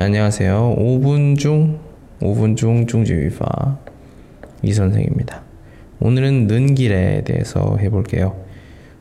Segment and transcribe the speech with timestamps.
[0.00, 0.76] 안녕하세요.
[0.78, 1.80] 5분 중
[2.20, 3.78] 5분 중 중지위파
[4.62, 5.42] 이 선생입니다.
[5.98, 8.36] 오늘은 는 길에 대해서 해볼게요.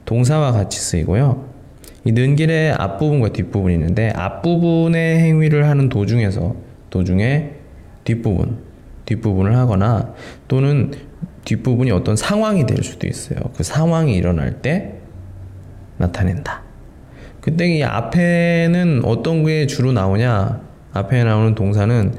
[0.06, 1.46] 동사와 같이 쓰이고요.
[2.04, 6.56] 이 는 길의 앞부분과 뒷부분이 있는데 앞부분의 행위를 하는 도중에서
[6.90, 7.52] 도중에
[8.04, 8.58] 뒷부분
[9.06, 10.16] 뒷부분을 하거나
[10.48, 10.92] 또는
[11.46, 13.38] 뒷부분이 어떤 상황이 될 수도 있어요.
[13.56, 14.96] 그 상황이 일어날 때
[16.00, 16.64] 나타낸다.
[17.40, 20.67] 그때 이 앞에는 어떤 게 주로 나오냐?
[20.98, 22.14] 앞에 나오는 동사는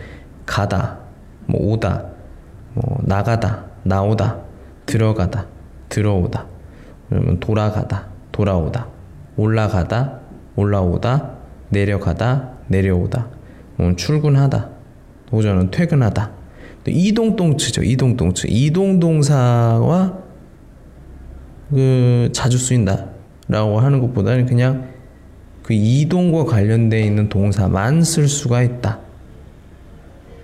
[0.47, 0.99] 가다,
[1.47, 2.05] 뭐 오다,
[2.75, 4.39] 뭐 나가다, 나오다,
[4.87, 5.47] 들어가다,
[5.89, 6.47] 들어오다,
[7.09, 8.87] 그러면 돌아가다, 돌아오다,
[9.37, 10.21] 올라가다,
[10.57, 11.31] 올라오다,
[11.71, 13.29] 내려가다, 내려오다,
[13.77, 14.69] 뭐 출근하다,
[15.31, 16.39] 오전은 퇴근하다.
[16.91, 17.83] 이동동치죠.
[17.83, 18.49] 이동동치.
[18.49, 20.15] 이동동사와
[21.71, 24.89] 그 자주 쓰인다라고 하는 것보다는 그냥
[25.68, 29.00] 그 이동과 관련되어 있는 동사만 쓸 수가 있다.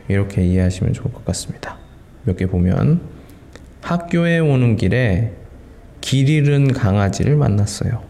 [0.07, 1.77] 이렇게 이해하시면 좋을 것 같습니다.
[2.23, 3.02] 몇 개 보면
[3.81, 5.33] 학교에 오는 길에
[6.02, 8.02] 길 잃은 강아지를 만났어요.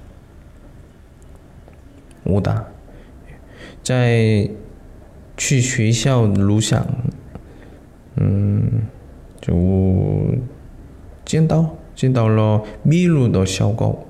[2.25, 2.67] 오다.
[3.83, 4.49] 在
[5.35, 6.85] 去学校路上，
[8.17, 8.87] 嗯，
[9.41, 10.35] 就
[11.25, 14.07] 见到见到了迷路的小狗。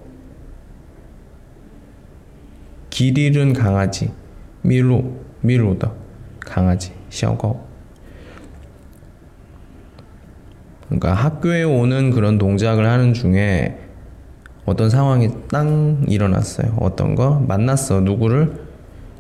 [2.95, 4.13] 길 잃은 강아지,
[4.63, 5.03] 미루,
[5.41, 5.91] 미루다,
[6.39, 7.67] 강아지, 샤고.
[10.87, 13.81] 그러니까 학교에 오는 그런 동작을 하는 중에
[14.65, 16.77] 어떤 상황이 땅 일어났어요.
[16.79, 18.01] 어떤 거 만났어.
[18.01, 18.53] 누구를?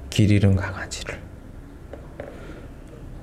[0.08, 1.18] 길 잃은 강아지를.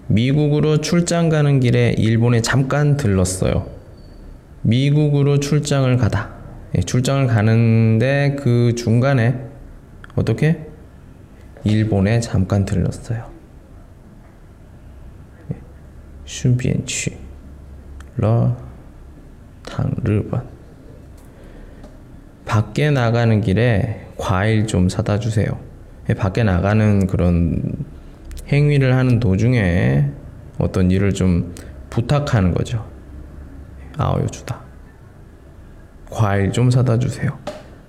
[0.08, 3.68] 미국으로 출장 가는 길에 일본에 잠깐 들렀어요.
[4.64, 6.34] 미국으로 출장을 가다.
[6.76, 9.51] 예, 출장을 가는데 그 중간에
[10.16, 10.68] 어떻게?
[11.64, 13.30] 일본에 잠깐 들렀어요.
[15.52, 15.56] 예.
[16.26, 17.18] 슌비엔취
[18.18, 18.56] 러당
[20.04, 20.48] 르번
[22.46, 25.48] 밖에 나가는 길에 과일 좀 사다 주세요.
[26.10, 27.62] 예, 밖에 나가는 그런
[28.48, 30.10] 행위를 하는 도중에
[30.58, 31.56] 어떤 일을 좀
[31.90, 32.86] 부탁하는 거죠.
[33.98, 34.62] 아오요 주다.
[36.10, 37.38] 과일 좀 사다 주세요.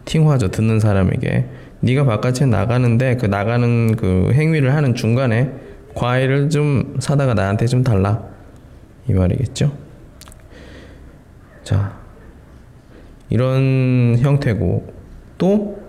[0.05, 0.50] 팅화죠.
[0.50, 1.49] 듣는 사람에게
[1.82, 5.53] 네가 바깥에 나가는데 그 나가는 그 행위를 하는 중간에
[5.94, 8.22] 과일을 좀 사다가 나한테 좀 달라
[9.09, 9.72] 이 말이겠죠.
[11.65, 11.97] 자
[13.31, 14.93] 이런 형태고
[15.38, 15.82] 또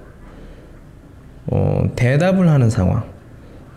[1.48, 3.12] 어, 대답을 하는 상황.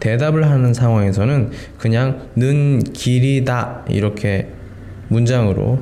[0.00, 4.48] 대답을 하는 상황에서는 그냥 는 길이다 이렇게
[5.08, 5.80] 문장으로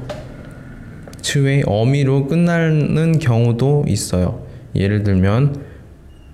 [1.20, 4.44] 츠웨이 어미로 끝나는 경우도 있어요.
[4.74, 5.73] 예를 들면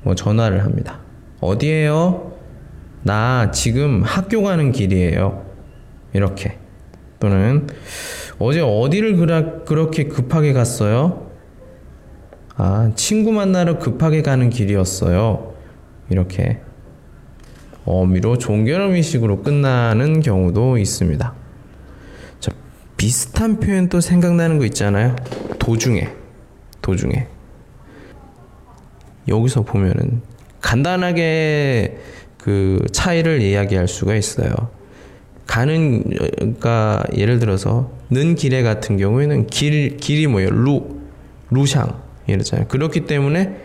[0.03, 1.00] 뭐 전화를 합니다.
[1.41, 2.33] 어디에요?
[3.03, 5.44] 나 지금 학교 가는 길이에요.
[6.12, 6.59] 이렇게.
[7.19, 7.66] 또는
[8.38, 11.31] 어제 어디를 그라, 그렇게 급하게 갔어요?
[12.56, 15.55] 아, 친구 만나러 급하게 가는 길이었어요.
[16.09, 16.61] 이렇게.
[17.84, 21.34] 어미로 종결어미식으로 끝나는 경우도 있습니다.
[22.41, 22.53] 자,
[22.97, 25.17] 비슷한 표현 또 생각나는 거 있잖아요.
[25.59, 26.09] 도중에.
[26.82, 27.27] 도중에.
[29.31, 30.21] 여기서 보면은
[30.61, 31.97] 간단하게
[32.37, 34.51] 그 차이를 이야기할 수가 있어요.
[35.47, 36.05] 가는
[36.37, 40.51] 그러니까 예를 들어서 는 길에 같은 경우에는 길 길이 뭐예요?
[40.51, 41.01] 루
[41.51, 41.89] 루샹
[42.27, 42.69] 이러잖아요.
[42.69, 43.57] 그렇기 때문에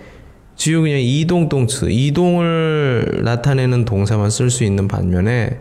[0.56, 5.60] 지우 그냥 이동 동츠 이동을 나타내는 동사만 쓸 수 있는 반면에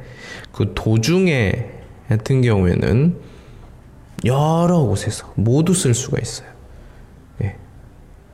[0.52, 1.66] 그 도중에
[2.08, 3.16] 같은 경우에는
[4.24, 6.48] 여러 곳에서 모두 쓸 수가 있어요.
[7.42, 7.56] 예.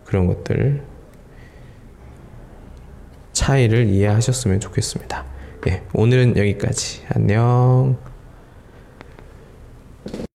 [0.04, 0.82] 그런 것들
[3.40, 5.24] 차이를 이해하셨으면 좋겠습니다.
[5.68, 7.00] 예, 오늘은 여기까지.
[7.08, 8.09] 안녕.